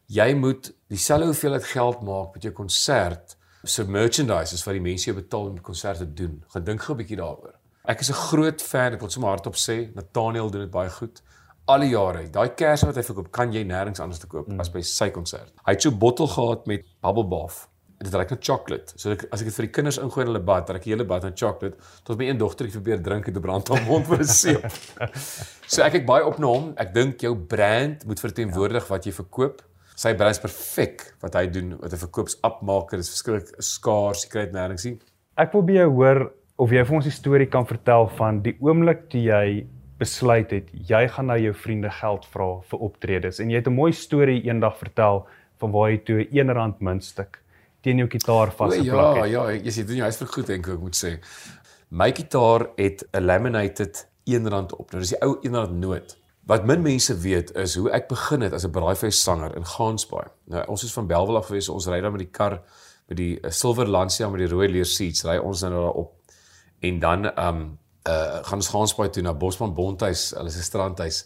Jy 0.06 0.34
moet 0.34 0.72
dieselfde 0.88 1.26
hoeveelheid 1.26 1.64
geld 1.64 2.02
maak 2.02 2.34
met 2.34 2.42
jou 2.42 2.52
konsert 2.52 3.36
se 3.64 3.84
merchandise 3.84 4.54
as 4.54 4.64
wat 4.64 4.74
die 4.74 4.82
mense 4.82 5.04
jou 5.04 5.16
betaal 5.16 5.50
om 5.50 5.54
die 5.54 5.64
konsert 5.64 5.98
te 5.98 6.12
doen. 6.14 6.42
Gaan 6.48 6.64
dink 6.64 6.82
gou 6.82 6.94
'n 6.94 6.98
bietjie 6.98 7.16
daaroor. 7.16 7.54
Ek 7.84 8.00
is 8.00 8.10
'n 8.10 8.14
groot 8.28 8.62
fan, 8.62 8.92
ek 8.92 9.00
wil 9.00 9.10
sommer 9.10 9.30
hardop 9.30 9.54
sê, 9.54 9.94
Nathaniel 9.94 10.50
doen 10.50 10.60
dit 10.60 10.70
baie 10.70 10.90
goed. 10.90 11.22
Al 11.68 11.84
die 11.84 11.90
jare, 11.92 12.24
daai 12.32 12.54
kers 12.56 12.82
wat 12.86 12.96
hy 12.96 13.02
verkoop, 13.06 13.30
kan 13.30 13.52
jy 13.52 13.64
nêrens 13.68 14.00
anders 14.00 14.22
te 14.22 14.26
koop 14.30 14.48
mm. 14.48 14.60
as 14.60 14.70
by 14.72 14.80
sy 14.86 15.10
konsert. 15.14 15.52
Hy 15.66 15.74
het 15.76 15.82
so 15.82 15.90
'n 15.90 15.98
bottel 15.98 16.26
gehad 16.26 16.66
met 16.66 16.86
bubble 17.02 17.24
bath. 17.24 17.68
Dit 18.00 18.14
ruik 18.14 18.30
na 18.30 18.36
chocolate. 18.40 18.94
So 18.96 19.12
ek, 19.12 19.26
as 19.30 19.42
ek 19.42 19.50
dit 19.50 19.54
vir 19.54 19.66
die 19.66 19.72
kinders 19.76 19.98
ingooi 20.00 20.24
in 20.24 20.30
hulle 20.32 20.40
bad, 20.40 20.66
dan 20.66 20.76
ek 20.76 20.84
die 20.84 20.94
hele 20.94 21.04
bad 21.04 21.24
aan 21.24 21.36
chocolate 21.36 21.76
tot 22.02 22.16
my 22.18 22.30
een 22.30 22.38
dogtertjie 22.38 22.80
probeer 22.80 23.02
drink 23.04 23.28
en 23.28 23.34
dit 23.34 23.42
brand 23.42 23.68
haar 23.68 23.82
mond 23.84 24.06
vir 24.08 24.20
'n 24.24 24.24
seep. 24.24 24.64
so 25.72 25.82
ek 25.82 25.92
kyk 25.92 26.06
baie 26.06 26.24
op 26.24 26.38
na 26.38 26.46
hom. 26.46 26.72
Ek 26.80 26.94
dink 26.94 27.20
jou 27.20 27.36
brand 27.36 28.06
moet 28.06 28.20
verteenwoordig 28.20 28.88
wat 28.88 29.04
jy 29.04 29.12
verkoop. 29.12 29.60
Sy 29.94 30.14
brand 30.14 30.32
is 30.32 30.40
perfek 30.40 31.14
wat 31.20 31.34
hy 31.36 31.46
doen, 31.52 31.76
wat 31.76 31.92
hy 31.92 31.98
verkoops 32.00 32.38
opmaker, 32.42 32.98
is 32.98 33.12
verskriklik 33.12 33.52
skaars, 33.60 34.24
jy 34.24 34.30
kry 34.32 34.46
dit 34.46 34.54
nêrens 34.56 34.84
nie. 34.88 34.96
Ek 35.36 35.52
wil 35.52 35.62
by 35.62 35.76
jou 35.76 35.90
hoor 35.90 36.32
of 36.56 36.72
jy 36.72 36.84
vir 36.84 36.96
ons 36.96 37.04
die 37.04 37.12
storie 37.12 37.48
kan 37.52 37.68
vertel 37.68 38.08
van 38.16 38.40
die 38.40 38.56
oomblik 38.64 39.10
toe 39.12 39.20
jy 39.20 39.66
besluit 40.00 40.50
het 40.50 40.72
jy 40.88 41.04
gaan 41.08 41.30
nou 41.30 41.38
jou 41.38 41.52
vriende 41.54 41.90
geld 41.90 42.24
vra 42.32 42.48
vir 42.70 42.86
optredes 42.88 43.38
en 43.38 43.50
jy 43.52 43.60
het 43.60 43.68
'n 43.68 43.76
mooi 43.76 43.92
storie 43.92 44.42
eendag 44.42 44.78
vertel 44.78 45.26
van 45.60 45.70
waar 45.70 45.90
jy 45.90 45.98
toe 46.04 46.20
'n 46.24 46.50
R1 46.50 46.74
muntstuk 46.80 47.40
teen 47.84 48.00
jou 48.02 48.08
gitaar 48.08 48.52
O 48.52 48.56
vasgeplak 48.56 49.16
ja, 49.16 49.22
het. 49.22 49.32
ja, 49.32 49.44
jy 49.64 49.72
sê 49.74 49.86
doen 49.86 50.00
jy 50.00 50.08
huisvrug 50.08 50.32
goed 50.34 50.46
dink 50.46 50.68
ek 50.68 50.80
moet 50.80 50.96
sê. 50.96 51.16
My 51.90 52.12
gitaar 52.12 52.68
het 52.76 53.04
'n 53.12 53.24
laminated 53.24 54.06
R1 54.28 54.72
op. 54.76 54.92
Nou 54.92 55.00
dis 55.00 55.14
die 55.16 55.22
ou 55.22 55.38
R1 55.42 55.78
noot. 55.80 56.16
Wat 56.46 56.66
min 56.66 56.82
mense 56.82 57.14
weet 57.14 57.54
is 57.56 57.76
hoe 57.76 57.90
ek 57.90 58.08
begin 58.08 58.40
het 58.40 58.52
as 58.52 58.64
'n 58.64 58.70
braaivleis 58.70 59.22
sanger 59.22 59.56
in 59.56 59.64
Gansbaai. 59.64 60.28
Nou 60.46 60.66
ons 60.66 60.84
is 60.84 60.92
van 60.92 61.06
Belwel 61.06 61.36
af 61.36 61.46
gewees, 61.46 61.68
ons 61.68 61.86
ry 61.86 62.00
dan 62.00 62.12
met 62.12 62.20
die 62.20 62.30
kar 62.30 62.60
met 63.08 63.16
die 63.16 63.38
uh, 63.42 63.50
silver 63.50 63.88
Lancia 63.88 64.28
met 64.28 64.38
die 64.38 64.48
rooi 64.48 64.68
leer 64.68 64.86
seats, 64.86 65.24
ry 65.24 65.36
ons 65.36 65.62
nou 65.62 65.72
daar 65.72 65.92
op. 65.92 66.12
En 66.80 66.98
dan 66.98 67.38
um, 67.38 67.78
uh 68.08 68.40
gaan 68.46 68.62
ons 68.62 68.68
Gansbaai 68.72 69.10
toe 69.12 69.22
na 69.22 69.34
Bosman 69.34 69.74
Bondhuis, 69.74 70.30
hulle 70.38 70.50
se 70.50 70.62
strandhuis. 70.62 71.24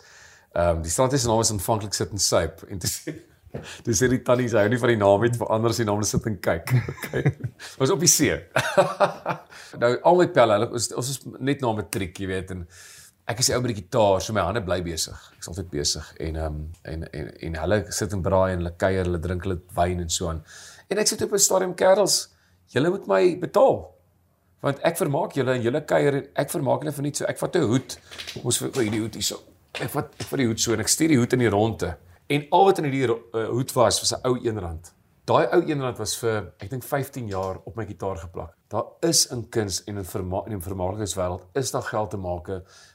Ehm 0.54 0.76
um, 0.76 0.82
die 0.82 0.90
strandhuis 0.90 1.22
se 1.22 1.28
naam 1.28 1.40
is 1.40 1.50
aanvanklik 1.50 1.94
sit 1.94 2.10
en 2.10 2.18
suip 2.18 2.66
en 2.70 2.82
sê 2.82 3.14
Dis 3.86 4.00
hierdie 4.02 4.20
tannie 4.26 4.48
sy 4.50 4.58
hou 4.62 4.70
nie 4.70 4.80
van 4.82 4.92
die 4.92 4.98
naam 4.98 5.22
het 5.26 5.38
verander 5.38 5.74
as 5.74 5.80
die 5.80 5.86
naam 5.86 6.02
sit 6.06 6.26
en 6.30 6.40
kyk. 6.42 6.74
Okay. 6.94 7.32
Was 7.78 7.92
op 7.94 8.02
die 8.02 8.10
see. 8.10 8.34
nou 9.82 9.90
al 10.10 10.18
my 10.18 10.26
pelle, 10.34 10.58
hulle 10.58 10.68
ons 10.74 10.90
ons 10.98 11.10
is 11.12 11.20
net 11.38 11.62
na 11.62 11.72
matriek, 11.76 12.18
jy 12.18 12.28
weet 12.30 12.52
en 12.54 12.64
ek 13.30 13.40
is 13.40 13.50
ou 13.54 13.60
met 13.64 13.72
die 13.72 13.78
gitaar, 13.78 14.20
so 14.20 14.34
my 14.36 14.44
hande 14.44 14.62
bly 14.66 14.80
besig. 14.84 15.20
Ek's 15.38 15.50
altyd 15.52 15.70
besig 15.72 16.10
en 16.26 16.40
ehm 16.40 16.60
um, 16.60 16.60
en, 16.90 17.08
en 17.20 17.32
en 17.48 17.58
hulle 17.62 17.80
sit 17.94 18.14
en 18.16 18.24
braai 18.24 18.54
en 18.54 18.62
hulle 18.62 18.74
kuier, 18.80 19.02
hulle 19.06 19.22
drink 19.22 19.46
hulle 19.46 19.60
wyn 19.78 20.04
en 20.04 20.14
so 20.18 20.30
aan. 20.32 20.42
En 20.90 21.02
ek 21.02 21.12
sit 21.12 21.22
op 21.26 21.34
'n 21.34 21.46
stadium 21.46 21.74
kerels, 21.78 22.18
julle 22.74 22.90
moet 22.90 23.06
my 23.10 23.22
betaal. 23.40 23.84
Want 24.64 24.80
ek 24.88 24.96
vermaak 24.96 25.34
julle 25.36 25.58
en 25.58 25.64
julle 25.64 25.82
kuier 25.84 26.16
en 26.16 26.28
ek 26.40 26.52
vermaak 26.54 26.84
hulle 26.84 26.94
vir 26.96 27.04
niks. 27.04 27.20
So 27.20 27.28
ek 27.28 27.40
vat 27.42 27.56
'n 27.56 27.68
hoed. 27.68 27.96
Ons 28.42 28.58
vir 28.62 28.70
hierdie 28.80 29.00
hoed 29.02 29.14
hierso. 29.18 29.36
Ek 29.74 29.90
vat 29.90 30.14
ek 30.20 30.26
vat 30.30 30.38
die 30.40 30.46
hoed 30.48 30.60
so 30.60 30.72
en 30.72 30.80
ek 30.80 30.88
stuur 30.88 31.08
die 31.08 31.18
hoed 31.20 31.32
in 31.36 31.44
die 31.44 31.52
ronde. 31.52 31.96
En 32.28 32.46
al 32.50 32.64
wat 32.64 32.78
in 32.78 32.88
hierdie 32.88 33.10
uh, 33.12 33.48
hoed 33.50 33.72
was 33.76 34.00
was 34.00 34.12
'n 34.14 34.20
ou 34.24 34.38
R1. 34.38 34.80
Daai 35.26 35.46
ou 35.52 35.60
R1 35.60 35.98
was 35.98 36.16
vir 36.16 36.52
ek 36.60 36.70
dink 36.70 36.84
15 36.84 37.28
jaar 37.28 37.60
op 37.64 37.76
my 37.76 37.84
gitaar 37.84 38.16
geplak. 38.16 38.56
Daar 38.68 38.86
is 39.02 39.26
in 39.26 39.48
kuns 39.50 39.82
en 39.84 39.96
in 39.96 40.04
vermaak 40.04 40.46
en 40.46 40.52
in 40.52 40.60
vermaaklikheidswêreld 40.60 41.44
is 41.54 41.70
daar 41.70 41.82
geld 41.82 42.10
te 42.10 42.16
maak. 42.16 42.48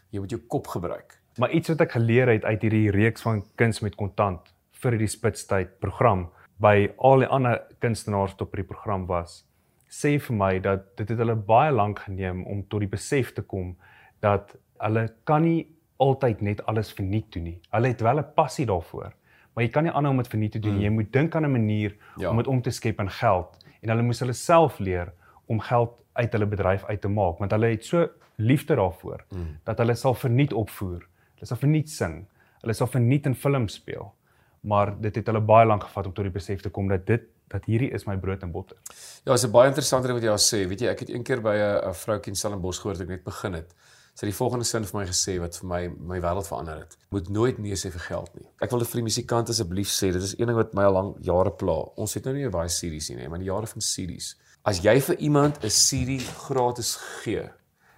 Jy 0.09 0.19
moet 0.19 0.31
jou 0.31 0.41
kop 0.47 0.67
gebruik. 0.67 1.19
Maar 1.37 1.51
iets 1.51 1.69
wat 1.69 1.81
ek 1.81 1.91
geleer 1.91 2.27
het 2.27 2.43
uit 2.43 2.61
hierdie 2.61 2.91
reeks 2.91 3.21
van 3.21 3.43
kuns 3.55 3.81
met 3.81 3.95
kontant 3.95 4.49
vir 4.81 4.97
die 4.97 5.07
Spitstyd 5.07 5.79
program 5.79 6.29
by 6.57 6.89
al 6.97 7.19
die 7.19 7.27
ander 7.27 7.61
kunstenaars 7.79 8.33
wat 8.33 8.41
op 8.41 8.55
hierdie 8.55 8.67
program 8.67 9.05
was, 9.07 9.43
sê 9.89 10.19
vir 10.21 10.35
my 10.35 10.59
dat 10.59 10.97
dit 10.97 11.09
het 11.09 11.17
hulle 11.17 11.35
baie 11.35 11.71
lank 11.73 11.99
geneem 12.05 12.45
om 12.45 12.61
tot 12.69 12.83
die 12.85 12.91
besef 12.91 13.33
te 13.33 13.41
kom 13.41 13.75
dat 14.21 14.55
hulle 14.79 15.07
kan 15.25 15.41
nie 15.43 15.67
altyd 15.99 16.41
net 16.41 16.61
alles 16.71 16.93
verniet 16.95 17.31
doen 17.33 17.43
nie. 17.43 17.57
Hulle 17.73 17.87
het 17.87 18.01
wel 18.01 18.19
'n 18.19 18.33
passie 18.35 18.65
daarvoor, 18.65 19.13
maar 19.53 19.63
jy 19.63 19.69
kan 19.69 19.83
nie 19.83 19.91
aanhou 19.91 20.11
om 20.11 20.17
dit 20.17 20.27
verniet 20.27 20.51
te 20.51 20.59
doen 20.59 20.75
nie. 20.77 20.83
Jy 20.83 20.89
moet 20.89 21.11
dink 21.11 21.35
aan 21.35 21.45
'n 21.45 21.51
manier 21.51 21.95
Ja. 22.17 22.29
om 22.29 22.37
dit 22.37 22.47
om 22.47 22.61
te 22.61 22.71
skep 22.71 22.99
in 22.99 23.09
geld 23.09 23.57
en 23.81 23.89
hulle 23.89 24.01
moes 24.03 24.19
hulle 24.19 24.33
self 24.33 24.79
leer 24.79 25.13
om 25.47 25.59
geld 25.59 25.91
uit 26.13 26.31
hulle 26.31 26.45
bedryf 26.45 26.83
uit 26.85 27.01
te 27.01 27.07
maak 27.07 27.39
want 27.39 27.51
hulle 27.51 27.67
het 27.67 27.85
so 27.85 28.09
liefde 28.37 28.75
daarvoor 28.75 29.25
mm. 29.29 29.57
dat 29.63 29.77
hulle 29.77 29.95
sal 29.95 30.13
verniet 30.13 30.53
opvoer. 30.53 31.07
Hulle 31.35 31.45
sal 31.45 31.57
verniet 31.57 31.89
sing. 31.89 32.25
Hulle 32.61 32.73
sal 32.73 32.87
verniet 32.87 33.25
in 33.25 33.35
films 33.35 33.73
speel. 33.73 34.13
Maar 34.61 35.01
dit 35.01 35.15
het 35.15 35.25
hulle 35.25 35.41
baie 35.41 35.67
lank 35.67 35.83
gevat 35.83 36.05
om 36.05 36.13
tot 36.13 36.23
die 36.23 36.33
besef 36.33 36.61
te 36.61 36.69
kom 36.69 36.87
dat 36.87 37.05
dit 37.07 37.21
dat 37.49 37.65
hierdie 37.65 37.89
is 37.97 38.05
my 38.05 38.17
brood 38.17 38.43
en 38.45 38.51
botter. 38.51 38.77
Ja, 39.25 39.33
is 39.33 39.45
'n 39.45 39.51
baie 39.51 39.67
interessante 39.67 40.07
ding 40.07 40.19
wat 40.19 40.23
jy 40.23 40.29
al 40.29 40.37
sê. 40.37 40.67
Weet 40.67 40.81
jy, 40.81 40.87
ek 40.87 40.99
het 40.99 41.09
een 41.09 41.23
keer 41.23 41.41
by 41.41 41.55
'n 41.55 41.93
vroutjie 41.93 42.31
in 42.31 42.35
Stellenbosch 42.35 42.81
gehoor 42.81 42.95
toe 42.95 43.03
ek 43.03 43.09
net 43.09 43.23
begin 43.23 43.53
het. 43.53 43.73
Sy 44.13 44.25
het 44.25 44.33
die 44.33 44.37
volgende 44.37 44.65
sin 44.65 44.83
vir 44.83 44.99
my 44.99 45.05
gesê 45.07 45.39
wat 45.39 45.57
vir 45.57 45.67
my 45.67 45.87
my 45.87 46.19
wêreld 46.19 46.47
verander 46.47 46.77
het. 46.77 46.97
Moet 47.09 47.29
nooit 47.29 47.57
nee 47.57 47.75
sê 47.75 47.89
vir 47.89 48.01
geld 48.01 48.35
nie. 48.35 48.47
Ek 48.61 48.69
wil 48.69 48.79
dit 48.79 48.89
vir 48.89 48.99
die 48.99 49.03
musikante 49.03 49.51
asseblief 49.51 49.87
sê. 49.87 50.11
Dit 50.11 50.21
is 50.21 50.35
een 50.37 50.47
ding 50.47 50.57
wat 50.57 50.73
my 50.73 50.83
al 50.83 50.93
lank 50.93 51.17
jare 51.21 51.51
pla. 51.51 51.77
Ons 51.95 52.13
het 52.13 52.25
nou 52.25 52.33
nie 52.35 52.45
'n 52.45 52.51
baie 52.51 52.69
series 52.69 53.09
nie, 53.09 53.29
maar 53.29 53.39
die 53.39 53.45
jare 53.45 53.67
van 53.67 53.81
series. 53.81 54.35
As 54.65 54.81
jy 54.83 54.99
vir 54.99 55.15
iemand 55.19 55.63
'n 55.63 55.69
CD 55.69 56.19
gratis 56.19 56.95
gee, 57.23 57.49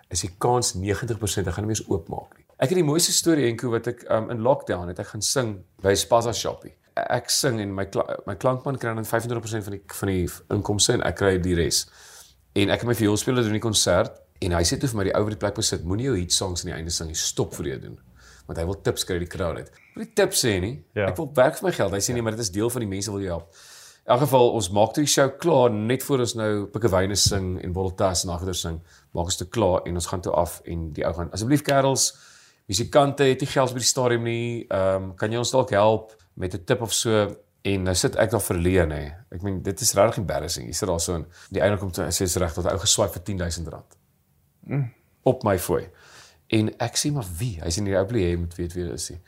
is 0.09 0.21
die 0.21 0.31
kans 0.37 0.75
90% 0.75 1.47
hy 1.47 1.51
gaan 1.51 1.65
nie 1.65 1.73
meer 1.73 1.85
oopmaak 1.89 2.37
nie. 2.37 2.40
Ek 2.61 2.69
het 2.69 2.77
die 2.77 2.85
mooiste 2.85 3.09
storie 3.09 3.47
enko 3.49 3.71
wat 3.73 3.87
ek 3.89 4.03
um, 4.13 4.27
in 4.29 4.43
lockdown 4.45 4.91
het 4.91 4.99
ek 5.01 5.15
gaan 5.15 5.23
sing 5.25 5.55
by 5.81 5.95
Spaza 5.97 6.29
shoppie. 6.37 6.75
Ek 6.93 7.31
sing 7.33 7.57
en 7.63 7.71
my 7.73 7.87
kla 7.89 8.03
my 8.27 8.35
klankman 8.37 8.77
kry 8.77 8.91
dan 8.93 9.07
25% 9.07 9.65
van 9.65 9.73
die 9.73 9.81
van 9.97 10.11
die 10.11 10.27
inkomste 10.53 10.93
en 10.93 11.05
ek 11.07 11.17
kry 11.23 11.31
die 11.41 11.55
res. 11.57 11.87
En 12.53 12.69
ek 12.69 12.83
het 12.83 12.91
my 12.91 12.95
vioolspeler 12.99 13.47
doen 13.47 13.57
die 13.57 13.63
konsert 13.63 14.13
en 14.45 14.53
hy 14.53 14.61
sê 14.67 14.77
toe 14.77 14.91
vir 14.91 14.99
my 14.99 15.07
die 15.09 15.15
ou 15.17 15.23
wat 15.25 15.33
die 15.33 15.41
plek 15.41 15.57
besit, 15.57 15.87
moenie 15.89 16.11
jou 16.11 16.15
hit 16.19 16.37
songs 16.37 16.61
aan 16.61 16.73
die 16.73 16.77
einde 16.77 16.93
sing 16.93 17.09
nie, 17.09 17.17
stop 17.17 17.57
vir 17.57 17.71
jou 17.71 17.81
doen. 17.87 17.99
Want 18.45 18.61
hy 18.61 18.69
wil 18.69 18.77
tips 18.85 19.09
kry 19.09 19.17
die 19.23 19.31
crowd 19.31 19.57
uit. 19.57 19.83
Wil 19.95 20.05
die 20.05 20.13
tips 20.21 20.45
sê 20.45 20.55
nie? 20.61 20.75
Ja. 20.93 21.09
Ek 21.09 21.17
wil 21.17 21.31
werk 21.41 21.57
vir 21.57 21.71
my 21.71 21.75
geld. 21.79 21.97
Hy 21.97 22.05
sê 22.05 22.13
nee, 22.13 22.25
maar 22.25 22.37
dit 22.37 22.45
is 22.45 22.53
deel 22.53 22.69
van 22.73 22.85
die 22.85 22.93
mense 22.93 23.13
wil 23.13 23.25
jou 23.25 23.39
help. 23.39 23.61
In 24.05 24.13
elk 24.13 24.27
geval 24.27 24.53
ons 24.57 24.69
maak 24.73 24.93
toe 24.93 25.07
die 25.07 25.09
show 25.09 25.31
klaar 25.41 25.73
net 25.73 26.05
voor 26.05 26.27
ons 26.27 26.37
nou 26.37 26.51
Pikkewyne 26.73 27.17
sing 27.17 27.55
en 27.65 27.73
Voltas 27.73 28.27
en 28.27 28.35
agter 28.37 28.57
sing. 28.57 28.81
Maak 29.17 29.33
ons 29.33 29.41
toe 29.41 29.49
klaar 29.49 29.87
en 29.89 29.97
ons 29.97 30.13
gaan 30.13 30.21
toe 30.25 30.33
af 30.37 30.59
en 30.69 30.91
die 30.93 31.07
ou 31.07 31.13
gaan 31.17 31.33
asseblief 31.33 31.65
kerels 31.65 32.11
musikante 32.71 33.27
het 33.27 33.43
nie 33.43 33.51
geld 33.51 33.73
by 33.75 33.83
die 33.83 33.91
stadium 33.91 34.27
nie. 34.27 34.65
Ehm 34.67 35.11
um, 35.11 35.13
kan 35.19 35.31
jy 35.31 35.39
ons 35.41 35.51
dalk 35.51 35.73
help 35.75 36.15
met 36.39 36.55
'n 36.55 36.63
tip 36.65 36.81
of 36.81 36.93
so? 36.93 37.27
En 37.61 37.83
nou 37.83 37.93
sit 37.95 38.15
ek 38.17 38.31
daar 38.31 38.41
verleen 38.41 38.91
hè. 38.91 39.03
Ek 39.29 39.43
meen 39.45 39.61
dit 39.61 39.81
is 39.81 39.93
regtig 39.93 40.17
embarrassing. 40.23 40.65
Jy 40.65 40.73
sit 40.73 40.87
daar 40.89 40.99
so 40.99 41.15
in 41.15 41.25
die 41.49 41.61
einde 41.61 41.77
kom 41.77 41.91
toe 41.91 42.07
sê 42.09 42.25
is 42.25 42.35
reg 42.35 42.53
dat 42.53 42.71
ou 42.71 42.79
geswaai 42.79 43.09
vir 43.09 43.21
10000 43.23 43.67
rand. 43.67 43.97
Mm. 44.65 44.93
Op 45.23 45.43
my 45.43 45.59
fooi. 45.59 45.89
En 46.47 46.71
ek 46.79 46.97
sê 46.97 47.11
maar 47.13 47.27
wie? 47.37 47.59
Hy 47.61 47.69
sê 47.69 47.83
nie 47.83 47.95
ou 47.97 48.05
bly 48.05 48.35
moet 48.35 48.55
weet 48.55 48.73
wie 48.73 48.83
dit 48.83 48.93
is 48.93 49.09
nie. 49.09 49.19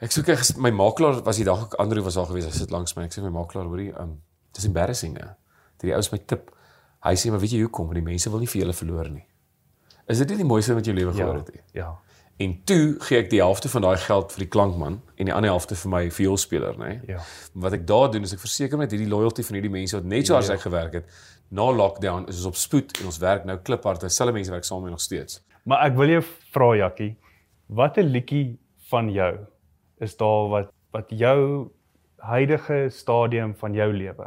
Ek 0.00 0.12
soek 0.12 0.28
ek 0.28 0.42
my 0.56 0.70
makelaar 0.70 1.22
was 1.22 1.36
die 1.36 1.44
dag 1.44 1.62
ook 1.62 1.74
Andrew 1.78 2.02
was 2.02 2.18
daar 2.18 2.26
gewees. 2.26 2.48
Hy 2.48 2.50
sit 2.50 2.70
langs 2.70 2.96
my. 2.96 3.04
Ek 3.04 3.14
sê 3.14 3.22
my 3.22 3.30
makelaar 3.30 3.68
hoorie, 3.68 3.92
um 4.00 4.16
dis 4.56 4.66
embarrassing 4.66 5.16
hè. 5.20 5.30
Die 5.84 5.94
ou 5.94 5.98
is 5.98 6.10
my 6.12 6.18
tip. 6.26 6.50
Hy 7.04 7.14
sê 7.14 7.30
maar 7.30 7.40
weet 7.40 7.54
jy 7.54 7.62
hoekom? 7.62 7.86
Want 7.92 8.00
die 8.00 8.08
mense 8.10 8.30
wil 8.32 8.42
nie 8.42 8.50
vir 8.50 8.64
julle 8.64 8.76
verloor 8.76 9.10
nie. 9.12 9.26
Is 10.10 10.18
dit 10.18 10.32
nie 10.32 10.42
die 10.42 10.48
mooiste 10.48 10.74
wat 10.74 10.86
jy 10.86 10.96
lewe 10.96 11.12
gehoor 11.14 11.38
het 11.38 11.52
nie? 11.54 11.62
Ja. 11.78 11.92
En 12.40 12.54
toe 12.64 12.94
gee 13.04 13.18
ek 13.20 13.28
die 13.30 13.40
helfte 13.42 13.68
van 13.68 13.84
daai 13.84 13.98
geld 14.00 14.32
vir 14.32 14.44
die 14.46 14.48
klankman 14.48 14.94
en 15.20 15.28
die 15.28 15.34
ander 15.34 15.50
helfte 15.52 15.76
vir 15.76 15.90
my 15.92 16.00
vioolspeler, 16.14 16.78
nê. 16.80 16.94
Ja. 17.10 17.18
Wat 17.52 17.74
ek 17.76 17.82
daar 17.88 18.08
doen 18.14 18.24
is 18.24 18.32
ek 18.32 18.40
verseker 18.40 18.80
met 18.80 18.94
hierdie 18.94 19.10
loyalty 19.10 19.44
van 19.44 19.58
hierdie 19.58 19.72
mense 19.74 19.98
wat 19.98 20.08
net 20.08 20.26
so 20.30 20.34
hard 20.38 20.48
Ja. 20.48 20.54
ek 20.56 20.64
gewerk 20.64 20.92
het. 20.96 21.10
Na 21.50 21.66
lockdown 21.70 22.24
is 22.30 22.38
ons 22.40 22.46
op 22.46 22.56
spoed 22.56 22.94
en 23.00 23.10
ons 23.10 23.18
werk 23.20 23.44
nou 23.44 23.58
kliphard. 23.58 24.00
Dieselfde 24.00 24.32
mense 24.32 24.50
werk 24.54 24.64
saam 24.64 24.82
met 24.82 24.90
nog 24.94 25.00
steeds. 25.04 25.42
Maar 25.68 25.84
ek 25.90 25.96
wil 25.98 26.08
jou 26.08 26.22
vra 26.54 26.70
Jakkie, 26.76 27.16
watter 27.68 28.02
liedjie 28.04 28.58
van 28.90 29.10
jou 29.12 29.34
is 30.00 30.16
daar 30.16 30.48
wat 30.48 30.72
wat 30.92 31.10
jou 31.14 31.68
huidige 32.18 32.88
stadium 32.90 33.52
van 33.54 33.74
jou 33.74 33.92
lewe 33.92 34.26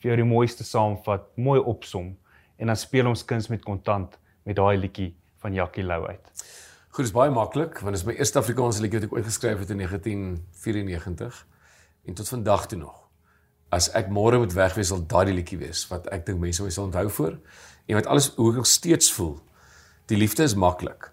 vir 0.00 0.08
jou 0.10 0.16
die 0.16 0.24
mooiste 0.26 0.64
saamvat, 0.64 1.28
mooi 1.36 1.60
opsom 1.60 2.16
en 2.58 2.66
dan 2.66 2.76
speel 2.76 3.06
ons 3.06 3.22
kuns 3.24 3.48
met 3.52 3.62
kontant 3.64 4.16
met 4.44 4.56
daai 4.56 4.76
liedjie 4.80 5.12
van 5.42 5.54
Jakkie 5.54 5.84
Lou 5.84 6.06
uit. 6.08 6.32
Goed, 6.90 7.06
dis 7.06 7.14
baie 7.14 7.30
maklik 7.30 7.76
want 7.84 7.94
dit 7.94 8.00
is 8.00 8.06
my 8.08 8.16
eerste 8.18 8.40
Afrikaanse 8.40 8.82
liedjie 8.82 8.98
wat 8.98 9.04
ek 9.06 9.12
ooit 9.14 9.26
geskryf 9.28 9.60
het 9.62 9.68
in 9.70 9.78
1994 9.78 11.36
en 12.10 12.16
tot 12.18 12.32
vandag 12.32 12.64
toe 12.66 12.80
nog. 12.80 12.96
As 13.70 13.86
ek 13.94 14.10
môre 14.10 14.40
moet 14.42 14.56
wegwees 14.58 14.90
sal 14.90 15.04
daardie 15.12 15.36
liedjie 15.36 15.60
wees 15.60 15.84
wat 15.86 16.08
ek 16.10 16.26
dink 16.26 16.42
mense 16.42 16.66
my 16.66 16.72
sal 16.74 16.88
onthou 16.88 17.06
voor 17.20 17.38
en 17.38 17.94
wat 18.00 18.10
alles 18.10 18.32
hoe 18.34 18.48
ek 18.50 18.58
nog 18.58 18.66
steeds 18.66 19.14
voel. 19.14 19.38
Die 20.10 20.18
liefde 20.18 20.42
is 20.42 20.58
maklik. 20.58 21.12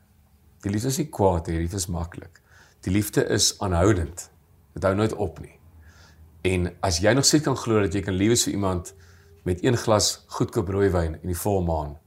Die 0.66 0.74
liefde 0.74 0.90
is 0.90 0.98
nie 0.98 1.10
kwaad 1.14 1.46
nie, 1.46 1.60
die 1.60 1.68
liefde 1.68 1.84
is 1.84 1.90
maklik. 1.94 2.42
Die 2.82 2.98
liefde 2.98 3.30
is 3.38 3.54
aanhoudend. 3.62 4.32
Dit 4.74 4.90
hou 4.90 4.98
nooit 4.98 5.14
op 5.14 5.38
nie. 5.46 5.60
En 6.42 6.72
as 6.82 7.04
jy 7.06 7.14
nog 7.14 7.30
steeds 7.30 7.46
kan 7.46 7.58
glo 7.68 7.86
dat 7.86 7.94
jy 7.94 8.02
kan 8.02 8.18
lief 8.18 8.34
wees 8.34 8.50
vir 8.50 8.58
iemand 8.58 8.96
met 9.46 9.62
een 9.62 9.78
glas 9.78 10.24
goedkoop 10.40 10.74
rooiwyn 10.74 11.22
in 11.22 11.30
die 11.30 11.38
volmaan, 11.38 12.00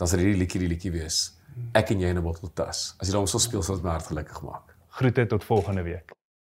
dan 0.00 0.08
sal 0.08 0.24
hierdie 0.24 0.40
liedjie 0.40 0.64
die 0.64 0.72
liedjie 0.78 0.96
wees. 0.96 1.26
Ek 1.72 1.90
en 1.90 2.00
jy 2.00 2.08
in 2.08 2.18
'n 2.18 2.22
bottel 2.22 2.50
tas. 2.52 2.94
As 2.98 3.06
jy 3.06 3.12
daarom 3.12 3.26
sal 3.26 3.40
speel, 3.40 3.62
sal 3.62 3.74
dit 3.74 3.84
my 3.84 3.90
hart 3.90 4.06
gelukkig 4.06 4.42
maak. 4.42 4.76
Groete 4.88 5.26
tot 5.26 5.44
volgende 5.44 5.82
week. 5.82 6.17